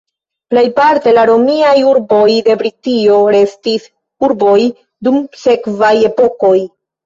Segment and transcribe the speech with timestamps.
[0.51, 3.87] Plejparte la romiaj urboj de Britio restis
[4.31, 4.59] urboj
[5.05, 6.57] dum sekvaj epokoj.